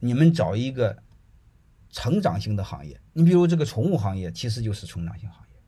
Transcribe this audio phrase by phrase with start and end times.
[0.00, 1.02] 你们找一个
[1.90, 3.00] 成长型的行业。
[3.12, 5.60] 你比如这个宠物行业，其实就是成长型行业，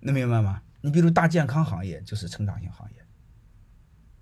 [0.00, 0.62] 能明白吗？
[0.82, 3.04] 你比如大健康行业就是成长型行业，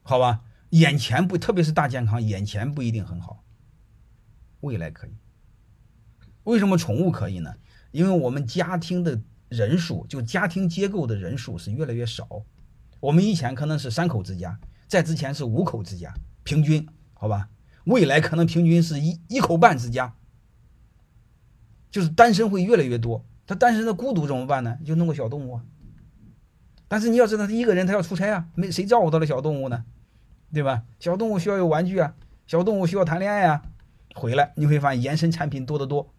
[0.03, 0.43] 好吧？
[0.71, 3.45] 眼前不，特别是大健康，眼前不一定很好，
[4.61, 5.15] 未来可以。
[6.45, 7.55] 为什么宠物可以呢？
[7.91, 12.45] 因为我们家庭的人数，就家庭结构的人数是越来越少。
[13.01, 16.13] 我们以前可能是三口之家，在之前是五口之家，
[16.43, 17.49] 平均好吧？
[17.85, 20.15] 未来可能平均是一一口半之家，
[21.91, 23.25] 就是单身会越来越多。
[23.47, 24.79] 他单身的孤独怎么办呢？
[24.85, 25.61] 就弄个小动物。
[26.89, 29.85] 但是你要知道，他一个人他要出差啊，没谁照顾他的小动物呢，
[30.53, 30.85] 对吧？
[30.99, 32.15] 小动物需要有玩具啊，
[32.47, 33.63] 小动物需要谈恋爱啊。
[34.15, 36.15] 回来你会发现延伸产品多得多。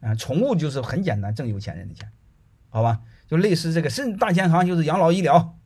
[0.00, 2.10] 啊，宠物就是很简单，挣有钱人的钱，
[2.68, 3.02] 好吧？
[3.28, 5.58] 就类似这个甚大健康就是养老医疗，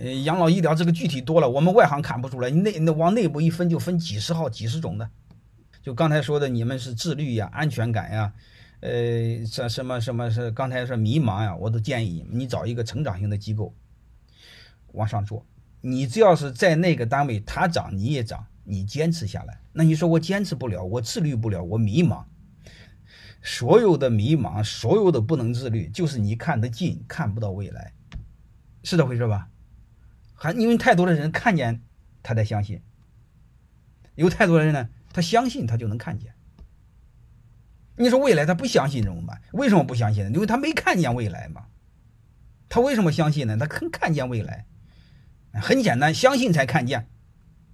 [0.00, 5.10] 呃，养老医疗这个具体多了，我们外行看不出来，内那往内部一分就分几十号、几十种的。
[5.82, 8.32] 就刚才说的，你们是自律呀、安全感呀，
[8.78, 13.74] 呃，这什么什么是刚才说迷茫呀，我都建议你找一个成长型的机构
[14.92, 15.44] 往上做。
[15.80, 19.58] 你只要是在那个单位，他涨你也涨，你坚持下来。
[19.72, 22.22] 那你说我坚持不了，我自律不了，我迷茫。
[23.42, 27.92] 所有的迷茫，所有的不能自律，就是你看得近，看不到未来，
[28.84, 29.48] 是这回事吧？
[30.40, 31.82] 还因为太多的人看见，
[32.22, 32.78] 他才相信；
[34.14, 36.32] 有太多的人呢，他相信他就能看见。
[37.96, 39.42] 你说未来他不相信怎么办？
[39.52, 40.30] 为什么不相信呢？
[40.30, 41.66] 因为他没看见未来嘛。
[42.68, 43.56] 他为什么相信呢？
[43.56, 44.66] 他肯看见未来，
[45.54, 47.08] 很简单，相信才看见。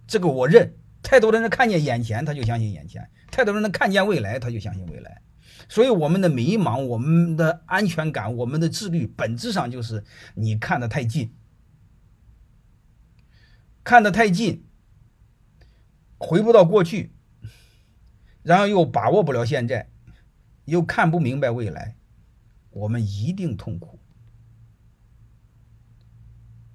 [0.06, 0.74] 这个我认。
[1.02, 5.20] 太多的人看见眼前，他就相信眼前；太多人能看见未来，他就相信未来。
[5.68, 10.02] 所以，我们的迷茫、我们的安全感、我们的自律，本质上就是
[10.34, 11.30] 你看得太近，
[13.84, 14.66] 看得太近，
[16.18, 17.12] 回不到过去，
[18.42, 19.90] 然后又把握不了现在，
[20.64, 21.94] 又看不明白未来，
[22.70, 24.00] 我们一定痛苦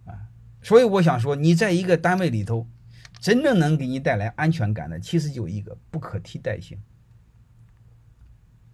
[0.05, 0.29] 啊！
[0.61, 2.69] 所以，我想说，你在一个单位里头，
[3.19, 6.79] 真正能给你带来安全感的，其实就一个不可替代性。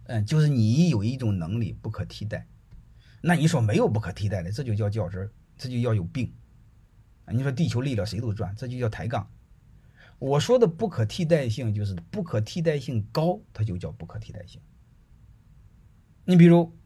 [0.04, 2.46] 嗯，就是你有一种能力不可替代，
[3.22, 6.32] 那你说没有不可替代的，这就叫较真，这就要有病。
[7.32, 9.30] 你说地球离了谁都转，这就叫抬杠。
[10.18, 14.60] 我说的不可替代性就是不可替代性高，它就叫不可替代性。
[16.24, 16.76] 你比如，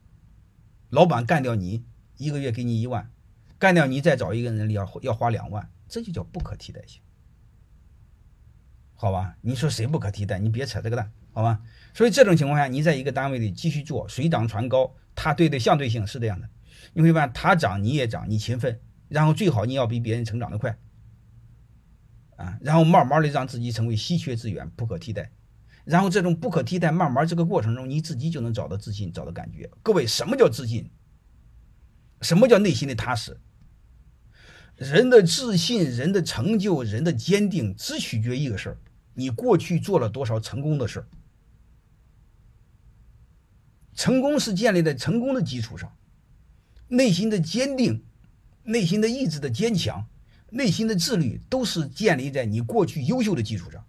[0.88, 1.84] 老板干掉你，
[2.16, 3.10] 一个月给你一万，
[3.58, 7.00] 干掉你再找一个人要要花两万，这就叫不可替代性。
[8.94, 10.38] 好吧，你说谁不可替代？
[10.38, 11.12] 你别扯这个蛋。
[11.32, 11.62] 好吧，
[11.94, 16.50] 所以这种情况下，你在一个单位里继续做，水涨船高，它对的相对性是这样的。
[16.92, 20.78] 你会发现，他涨你也涨，你勤奋，然后最好你要比别人成长的快，
[22.36, 25.32] 啊，然后慢慢的让自己成为稀缺资源，不可替代。
[25.84, 29.68] 然后这种不可替代，慢慢这个过程中，你自己就能找到自信，找到感觉。
[29.82, 30.88] 各位，什么叫自信？
[32.20, 33.40] 什么叫内心的踏实？
[34.76, 38.78] 人的自信、人的成就、人的坚定，只取决一个事儿：
[39.14, 41.08] 你过去做了多少成功的事儿。
[43.92, 45.92] 成功是建立在成功的基础上，
[46.88, 48.04] 内心的坚定、
[48.64, 50.06] 内心的意志的坚强、
[50.50, 53.84] 内心的自律，都是建立在你过去优秀的基础上。